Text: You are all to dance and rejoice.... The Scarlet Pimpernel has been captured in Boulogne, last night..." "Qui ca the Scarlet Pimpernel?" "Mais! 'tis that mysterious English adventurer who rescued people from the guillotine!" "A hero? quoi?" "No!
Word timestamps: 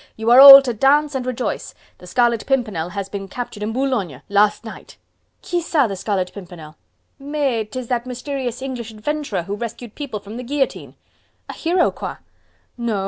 You 0.17 0.31
are 0.31 0.39
all 0.39 0.63
to 0.63 0.73
dance 0.73 1.13
and 1.13 1.23
rejoice.... 1.27 1.75
The 1.99 2.07
Scarlet 2.07 2.47
Pimpernel 2.47 2.89
has 2.89 3.07
been 3.07 3.27
captured 3.27 3.61
in 3.61 3.71
Boulogne, 3.71 4.23
last 4.29 4.65
night..." 4.65 4.97
"Qui 5.47 5.61
ca 5.61 5.85
the 5.85 5.95
Scarlet 5.95 6.33
Pimpernel?" 6.33 6.75
"Mais! 7.19 7.67
'tis 7.69 7.87
that 7.89 8.07
mysterious 8.07 8.63
English 8.63 8.89
adventurer 8.89 9.43
who 9.43 9.53
rescued 9.55 9.93
people 9.93 10.19
from 10.19 10.37
the 10.37 10.43
guillotine!" 10.43 10.95
"A 11.49 11.53
hero? 11.53 11.91
quoi?" 11.91 12.15
"No! 12.79 12.99